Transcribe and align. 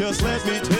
just 0.00 0.22
let 0.22 0.42
me 0.46 0.58
tell 0.60 0.79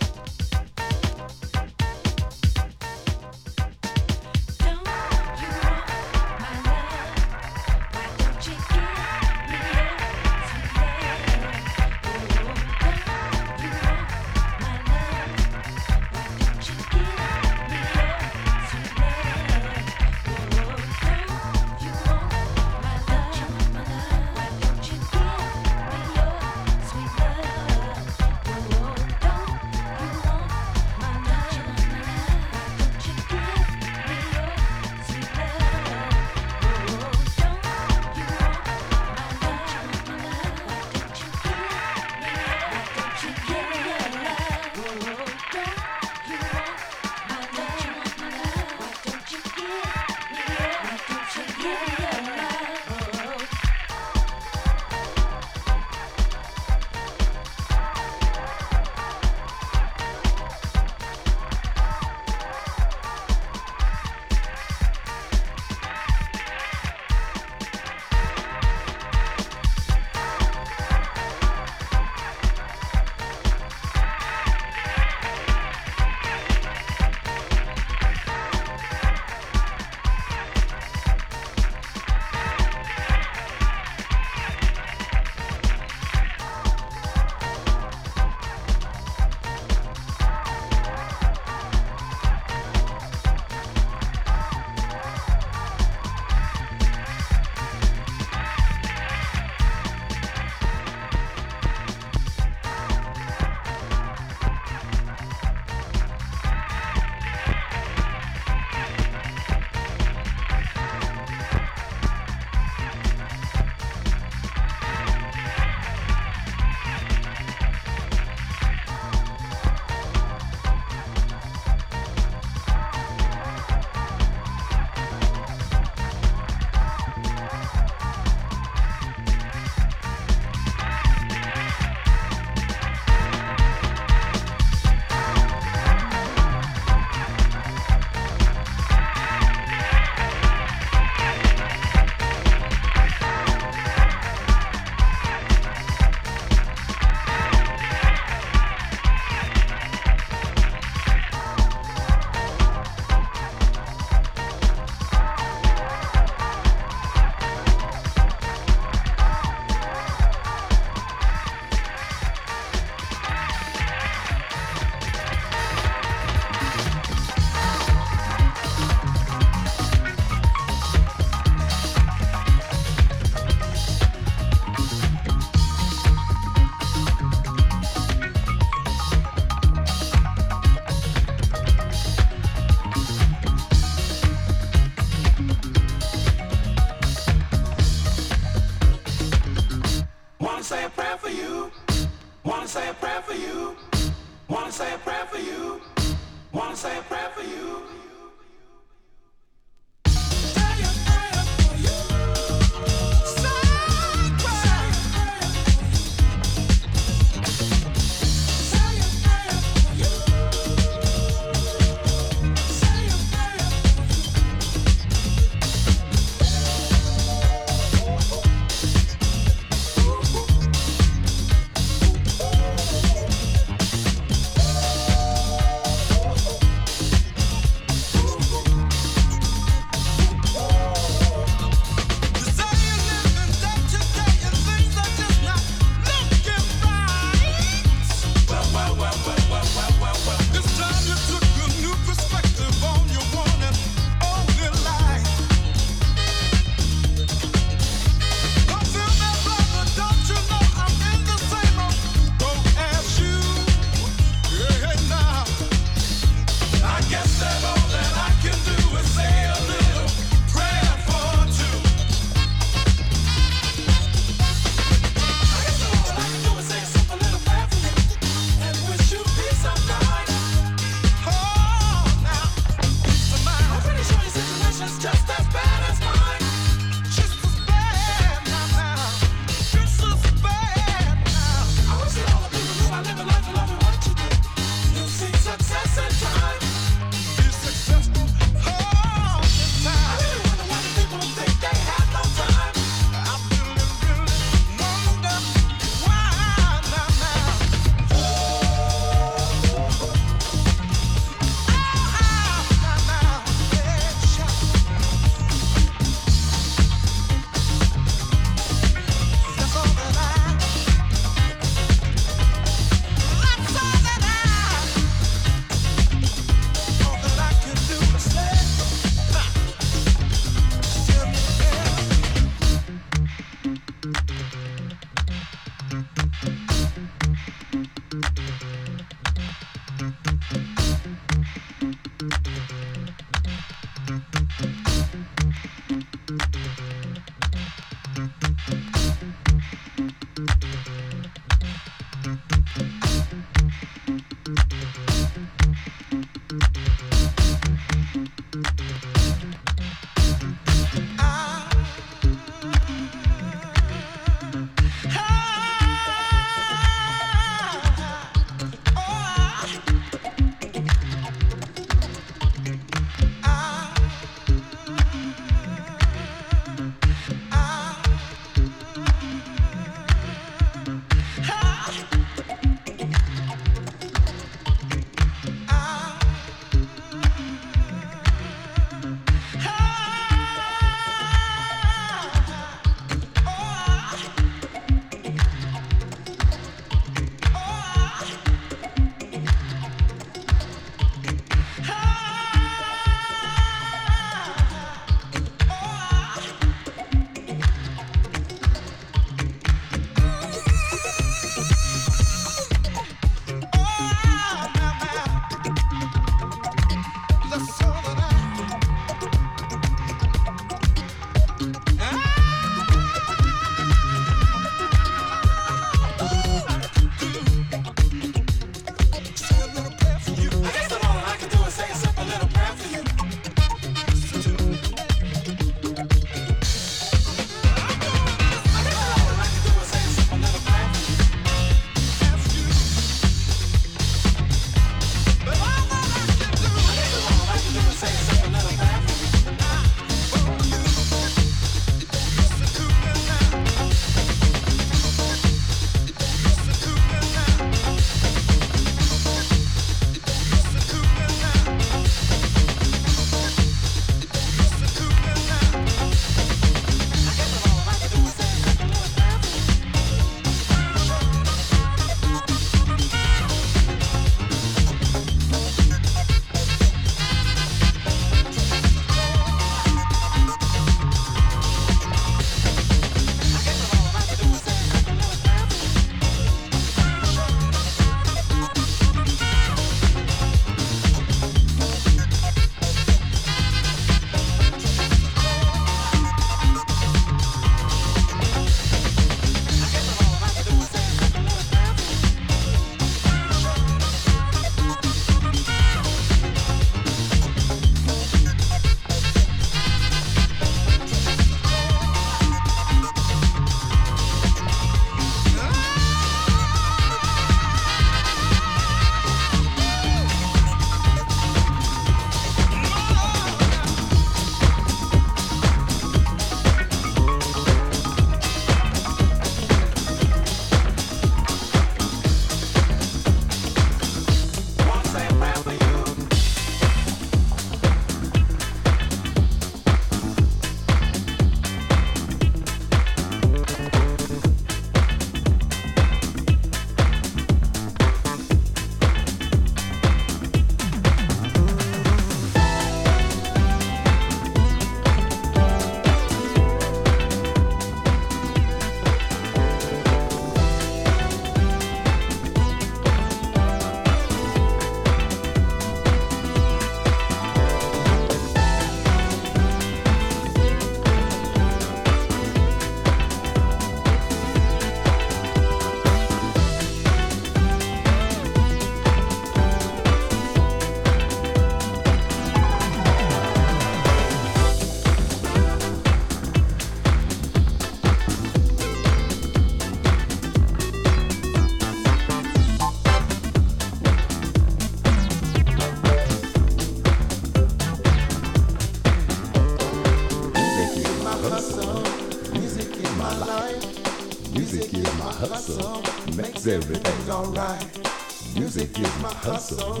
soul. 599.66 600.00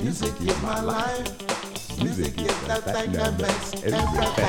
Music 0.00 0.32
is 0.40 0.62
my 0.62 0.80
life. 0.80 1.98
Music 2.00 2.38
is 2.40 2.58
the 2.68 2.76
thing 2.92 3.12
that 3.12 3.40
makes 3.40 3.74
everything. 3.82 4.39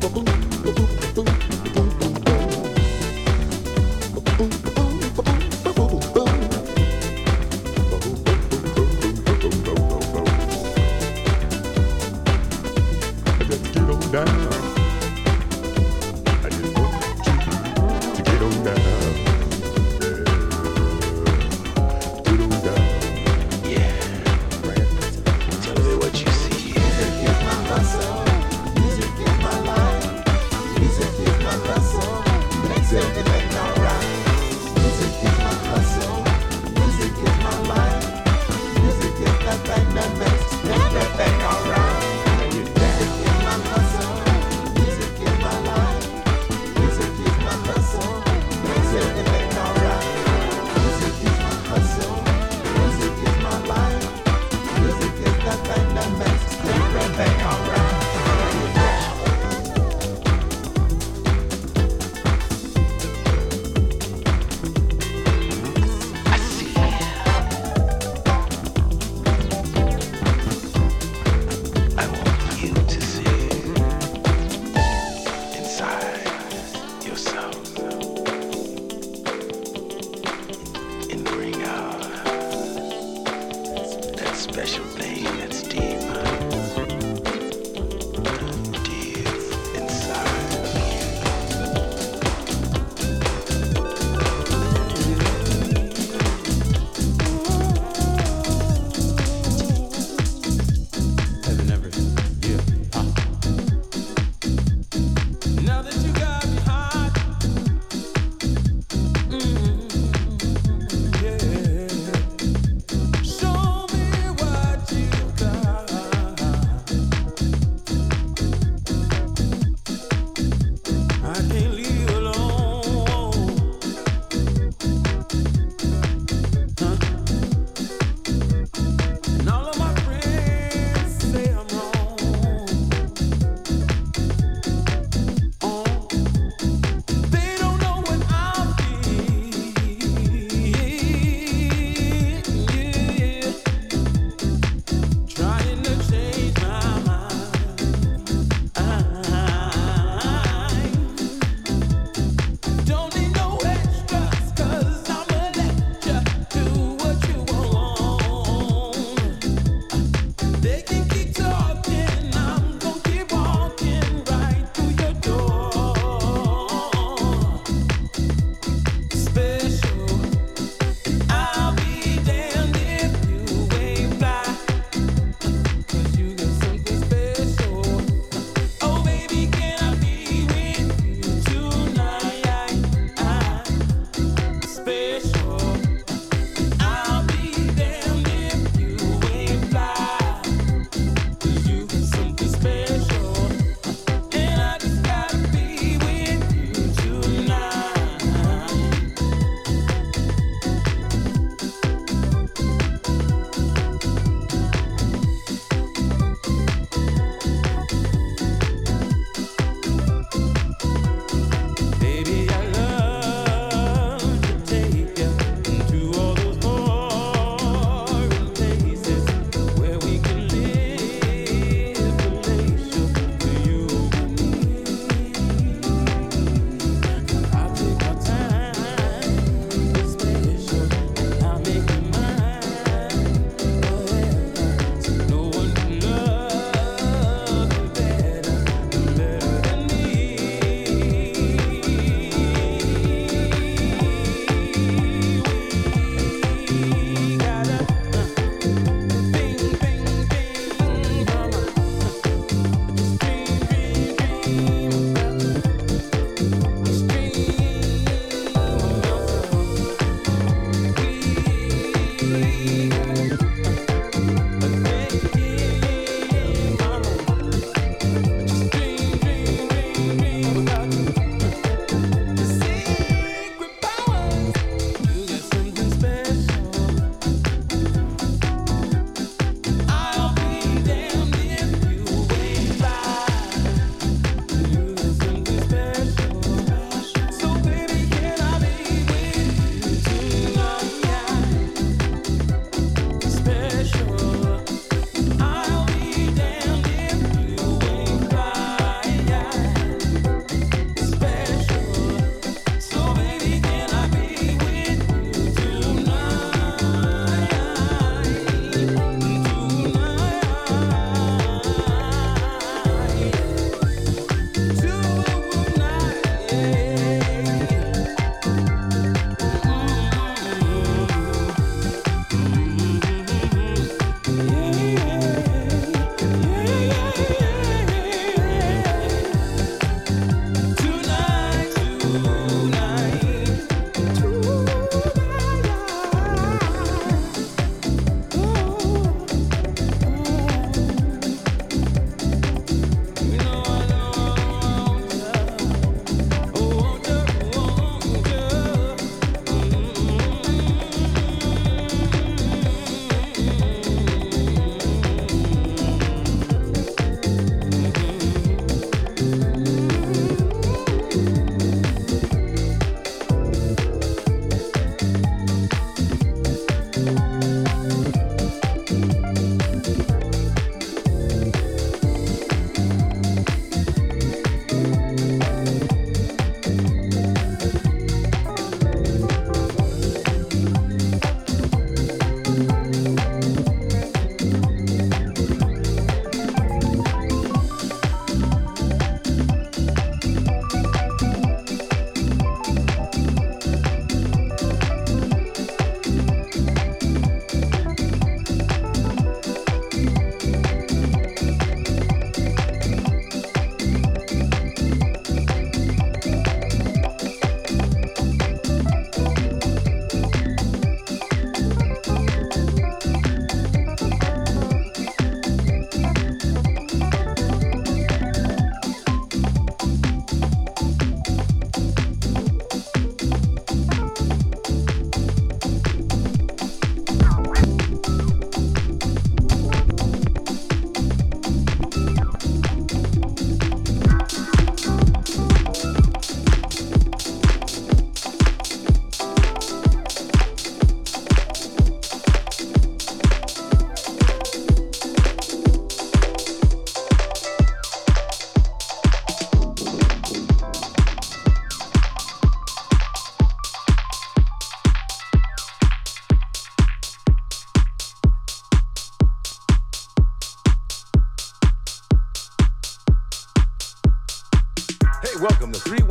boom. 0.00 0.27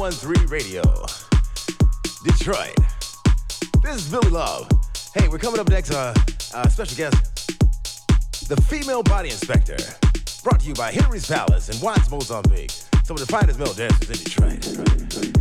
1013 0.08 0.48
Radio, 0.48 0.82
Detroit. 2.24 2.74
This 3.84 3.98
is 3.98 4.10
Billy 4.10 4.30
Love. 4.30 4.70
Hey, 5.14 5.28
we're 5.28 5.38
coming 5.38 5.60
up 5.60 5.68
next, 5.68 5.92
uh, 5.92 6.14
uh, 6.54 6.70
special 6.70 6.96
guest, 6.96 8.48
the 8.48 8.56
female 8.70 9.04
body 9.04 9.32
inspector, 9.32 9.76
brought 10.46 10.62
to 10.62 10.68
you 10.68 10.74
by 10.76 10.94
Henry's 10.94 11.28
Palace 11.28 11.68
in 11.68 11.82
Watts, 11.82 12.10
Mozambique. 12.10 12.72
Some 13.04 13.18
of 13.18 13.20
the 13.20 13.26
finest 13.26 13.60
male 13.60 13.74
dancers 13.74 14.10
in 14.10 14.16
Detroit. 14.24 14.62
Detroit, 14.62 15.10
Detroit. 15.10 15.37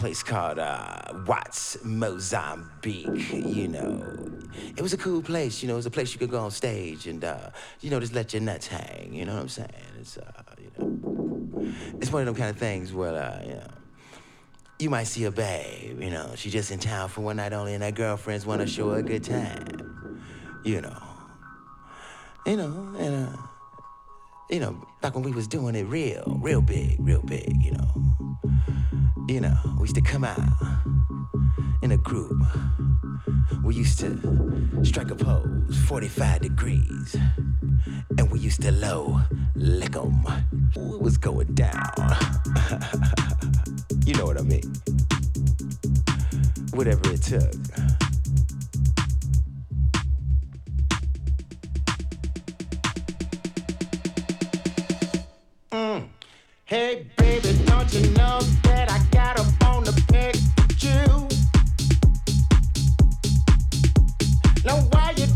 Place 0.00 0.22
called 0.22 0.58
uh, 0.58 1.02
Watts, 1.26 1.76
Mozambique, 1.84 3.32
you 3.34 3.68
know. 3.68 4.02
It 4.74 4.80
was 4.80 4.94
a 4.94 4.96
cool 4.96 5.20
place, 5.20 5.62
you 5.62 5.68
know, 5.68 5.74
it 5.74 5.76
was 5.76 5.84
a 5.84 5.90
place 5.90 6.14
you 6.14 6.18
could 6.18 6.30
go 6.30 6.40
on 6.40 6.50
stage 6.50 7.06
and, 7.06 7.22
uh, 7.22 7.50
you 7.82 7.90
know, 7.90 8.00
just 8.00 8.14
let 8.14 8.32
your 8.32 8.40
nuts 8.40 8.66
hang, 8.66 9.12
you 9.12 9.26
know 9.26 9.34
what 9.34 9.42
I'm 9.42 9.48
saying? 9.50 9.68
It's, 10.00 10.16
uh, 10.16 10.42
you 10.58 10.70
know, 10.78 11.72
it's 12.00 12.10
one 12.10 12.22
of 12.22 12.26
them 12.26 12.34
kind 12.34 12.48
of 12.48 12.56
things 12.56 12.94
where, 12.94 13.14
uh, 13.14 13.42
you 13.44 13.54
know, 13.56 13.66
you 14.78 14.88
might 14.88 15.04
see 15.04 15.24
a 15.24 15.30
babe, 15.30 16.00
you 16.00 16.08
know, 16.08 16.32
she 16.34 16.48
just 16.48 16.70
in 16.70 16.78
town 16.78 17.10
for 17.10 17.20
one 17.20 17.36
night 17.36 17.52
only 17.52 17.74
and 17.74 17.84
her 17.84 17.92
girlfriends 17.92 18.46
want 18.46 18.62
to 18.62 18.66
show 18.66 18.92
her 18.92 19.00
a 19.00 19.02
good 19.02 19.22
time, 19.22 20.22
you 20.64 20.80
know. 20.80 21.02
You 22.46 22.56
know, 22.56 22.94
and, 22.98 23.26
uh, 23.26 23.36
you 24.50 24.58
know, 24.58 24.76
back 25.00 25.14
when 25.14 25.22
we 25.22 25.30
was 25.30 25.46
doing 25.46 25.74
it 25.76 25.84
real, 25.84 26.38
real 26.42 26.60
big, 26.60 26.96
real 26.98 27.22
big, 27.22 27.62
you 27.62 27.70
know. 27.72 27.88
You 29.28 29.40
know, 29.40 29.56
we 29.76 29.82
used 29.82 29.94
to 29.94 30.02
come 30.02 30.24
out 30.24 30.40
in 31.82 31.92
a 31.92 31.96
group. 31.96 32.42
We 33.62 33.76
used 33.76 34.00
to 34.00 34.80
strike 34.82 35.10
a 35.10 35.14
pose, 35.14 35.78
45 35.86 36.40
degrees. 36.40 37.16
And 38.18 38.30
we 38.30 38.40
used 38.40 38.62
to 38.62 38.72
low 38.72 39.20
lick 39.54 39.94
'em. 39.94 40.24
It 40.74 41.00
was 41.00 41.16
going 41.16 41.54
down. 41.54 41.92
you 44.04 44.14
know 44.14 44.26
what 44.26 44.38
I 44.38 44.42
mean? 44.42 44.74
Whatever 46.72 47.12
it 47.12 47.22
took. 47.22 48.09
Mm. 55.72 56.08
Hey, 56.64 57.06
baby, 57.16 57.56
don't 57.66 57.94
you 57.94 58.10
know 58.10 58.40
that 58.64 58.90
I 58.90 58.98
got 59.12 59.38
a 59.38 59.44
bone 59.60 59.84
to 59.84 59.92
pick 60.08 60.34
you? 60.82 61.28
Now, 64.64 64.80
why 64.90 65.14
you 65.16 65.29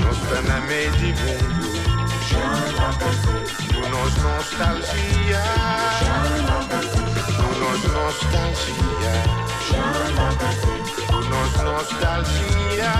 Nós 0.02 0.16
está 0.16 0.42
na 0.42 0.60
meio 0.62 0.90
de 0.92 1.12
mundo. 1.14 1.54
Tu 3.68 3.80
nos 3.88 4.14
nostalgia. 4.18 5.44
Tu 7.36 7.48
nos 7.60 7.82
nostalgia. 7.92 9.14
Nos 11.30 11.52
nostalgia. 11.62 12.92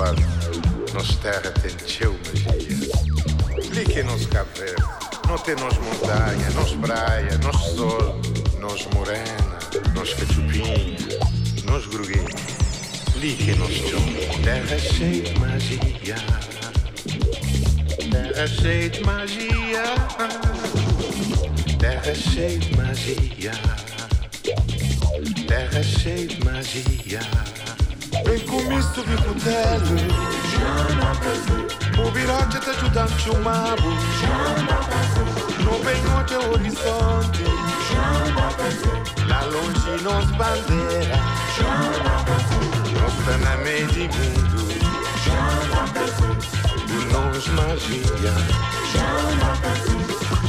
Compadre, 0.00 0.24
nossa 0.94 1.12
terra 1.18 1.52
tem 1.60 1.70
teu 1.72 2.12
magia. 2.12 2.90
Clique 3.70 4.02
nos 4.02 4.24
tem 5.38 5.54
nos 5.56 5.76
montanha, 5.76 6.50
nos 6.54 6.72
praia, 6.76 7.38
nos 7.44 7.56
sol, 7.76 8.20
nos 8.58 8.86
morena, 8.94 9.58
nos 9.94 10.14
cachupinha, 10.14 10.96
nos 11.64 11.86
gruguinha. 11.86 12.24
Clique 13.12 13.54
nos 13.56 13.72
chão, 13.72 14.00
terra 14.42 14.78
cheia 14.78 15.22
de 15.22 15.38
magia. 15.38 16.16
Terra 18.10 18.46
cheia 18.46 18.88
de 18.88 19.04
magia. 19.04 19.84
Terra 21.78 22.14
cheia 22.14 22.58
de 22.58 22.76
magia. 22.76 23.52
Terra 25.46 25.82
cheia 25.82 26.26
de 26.26 26.44
magia. 26.44 27.59
Vem 28.30 28.44
comisto 28.44 29.02
vi 29.02 29.16
putelli 29.16 30.06
Mobilante 31.96 32.60
te 32.60 32.72
giudan 32.78 33.08
ciumabo 33.18 33.90
No 35.64 35.80
benote 35.80 36.34
é 36.34 36.38
orizzonte 36.38 37.42
La 39.26 39.44
longinos 39.46 40.30
bandera 40.36 41.18
Nossa 43.00 43.36
na 43.38 43.56
meia 43.64 43.86
de 43.88 44.02
mundo 44.02 44.68
Do 46.86 47.00
nós 47.12 47.48
magia. 47.48 48.34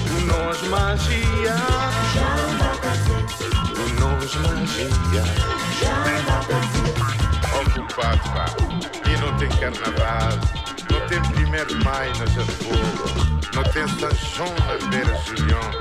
Do 0.08 0.18
nós 0.28 0.62
magia. 0.70 1.56
Do 3.74 3.86
nós 3.96 3.98
magia. 3.98 3.98
Do 3.98 4.00
nós 4.00 4.32
magia 4.36 5.26
o. 7.54 7.62
Ocupado, 7.62 8.20
pá. 8.32 8.46
E 9.10 9.18
não 9.18 9.38
tem 9.38 9.50
carnaval. 9.50 10.40
Não 10.92 11.08
tem 11.08 11.22
primeiro 11.34 11.68
de 11.68 11.84
maio 11.86 12.12
na 12.18 12.26
Jarfogo. 12.28 13.32
Não 13.54 13.64
tem 13.64 13.88
São 13.88 14.10
João 14.36 14.56
na 14.68 14.88
Beira 14.88 15.16
Julião. 15.26 15.72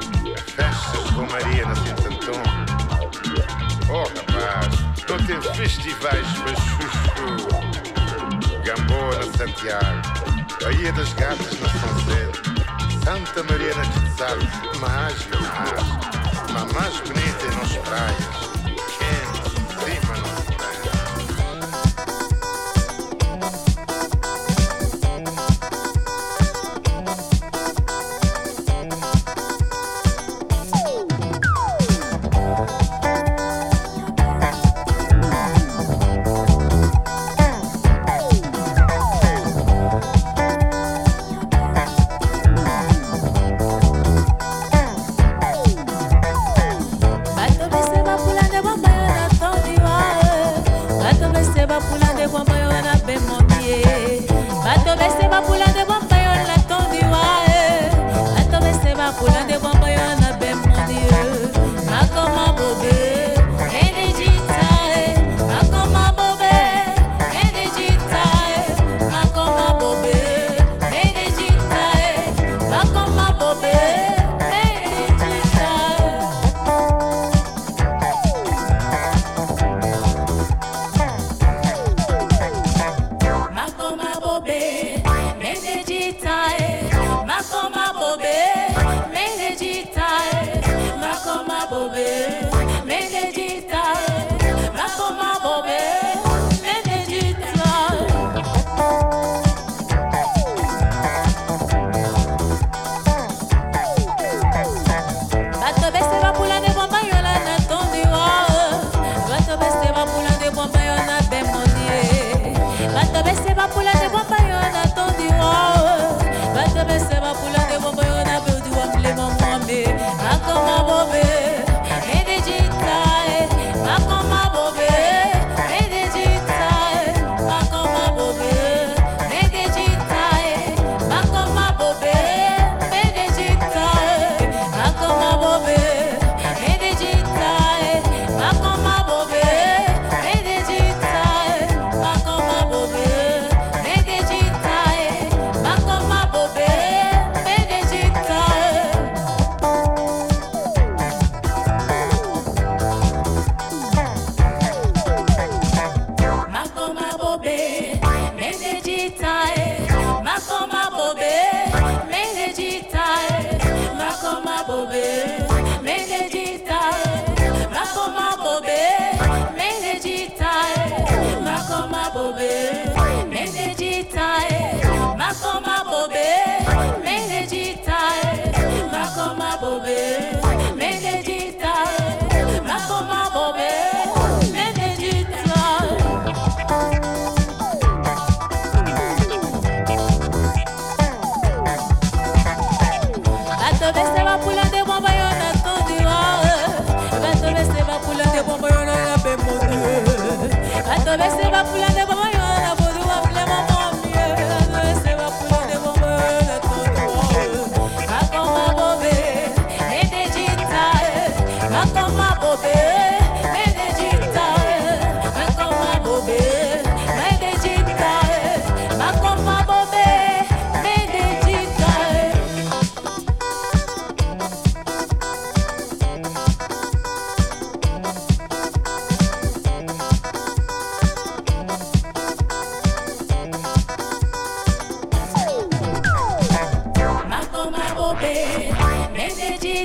Festas 0.46 1.10
com 1.14 1.26
Maria 1.30 1.66
na 1.66 1.74
Sintantão. 1.76 2.42
Oh, 3.88 4.02
rapaz. 4.02 4.80
Não 5.08 5.18
tem 5.26 5.40
festivais 5.54 6.26
para 6.38 6.54
Chuchu. 6.56 7.48
Gamboa 8.64 9.14
na 9.16 9.26
Santiago. 9.36 10.02
Bahia 10.62 10.92
das 10.92 11.12
Gatas 11.14 11.58
na 11.60 11.68
São 11.68 11.98
Zé. 12.06 12.30
Santa 13.04 13.42
Maria 13.44 13.74
na 13.74 13.84
Quetzal. 13.86 14.38
Mas, 14.80 15.26
mas. 15.40 16.10
Mas 16.52 16.72
mais 16.72 17.00
bonita 17.00 17.46
é 17.46 17.50
nas 17.56 17.76
praias. 17.78 18.50
Quente, 18.98 19.50
cima 19.84 20.39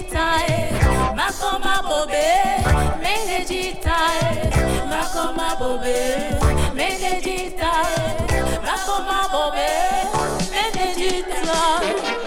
digital. 0.10 0.36
jitae 0.36 0.72
makoma 1.16 1.82
bobe 1.88 2.26
mende 3.02 3.46
jitae 3.50 4.52
makoma 4.90 5.56
bobe 5.60 5.98
mende 6.74 7.22
jitae 7.22 7.98
makoma 8.66 9.20
bobe 9.32 9.70
mende 10.52 10.86
digital. 10.98 12.25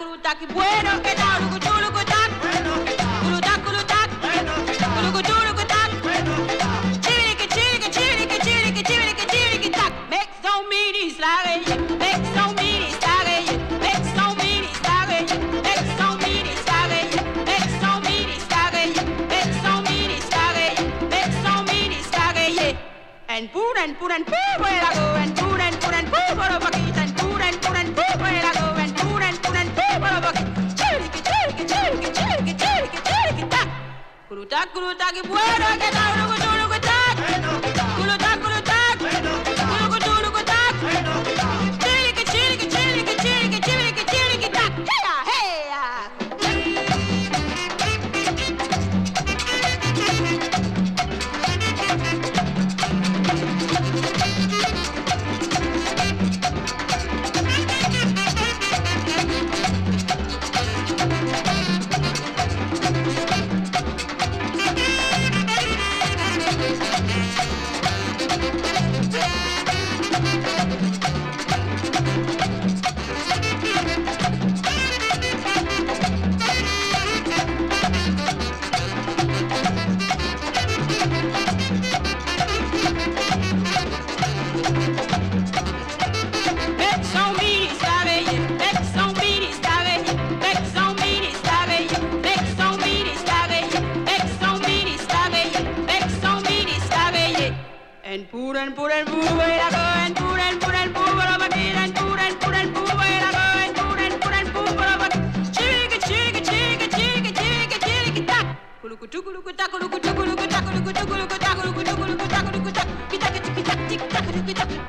kurutaki, 0.00 0.46
bueno 0.46 1.02
que 1.02 1.14
bueno 1.60 1.92
que 1.92 2.04
da, 2.06 3.12
kurutak, 3.22 3.60
kurutak, 3.64 4.08
bueno 4.22 4.54
que 4.64 4.74
bueno 5.28 5.54
que 5.56 5.64
da, 5.66 5.80
chiriki, 7.04 7.46
chiriki, 7.92 8.82
chiriki, 8.82 9.70
tak, 9.70 9.92
make 10.08 10.30
so 10.42 10.62
many 10.72 11.10
slaggy, 11.10 11.58
make 11.98 12.24
so 12.34 12.44
many 12.54 12.88
slaggy, 12.98 13.58
make 13.84 14.04
so 14.16 14.34
many 14.40 14.68
slaggy, 14.80 15.20
make 15.68 15.84
so 15.98 16.16
many 16.16 16.54
slaggy, 16.64 17.12
make 17.44 17.68
so 17.82 18.00
many 18.00 18.34
slaggy, 18.48 18.88
make 19.28 19.52
so 19.60 19.72
many 19.82 20.18
slaggy, 20.30 20.68
make 21.10 21.32
so 21.44 21.62
many 21.64 21.98
slaggy, 22.10 22.76
and 23.28 23.52
poor 23.52 23.76
and 23.76 23.98
poor 23.98 24.12
and 24.12 24.24
poor 24.26 24.52
where 24.60 24.82
I 24.82 24.94
go 24.94 25.14
and 25.20 25.39
Kulutak, 34.72 35.10
kulutak, 35.26 35.82
kulutak, 36.62 37.88
kulutak, 37.98 38.49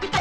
kita 0.01 0.20